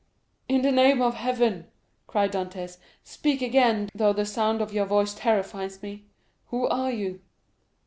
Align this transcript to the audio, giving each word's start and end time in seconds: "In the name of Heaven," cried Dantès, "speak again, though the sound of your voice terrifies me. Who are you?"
"In 0.49 0.63
the 0.63 0.71
name 0.71 0.99
of 0.99 1.13
Heaven," 1.13 1.67
cried 2.07 2.31
Dantès, 2.33 2.79
"speak 3.03 3.43
again, 3.43 3.91
though 3.93 4.13
the 4.13 4.25
sound 4.25 4.59
of 4.59 4.73
your 4.73 4.85
voice 4.87 5.13
terrifies 5.13 5.83
me. 5.83 6.05
Who 6.47 6.65
are 6.67 6.91
you?" 6.91 7.21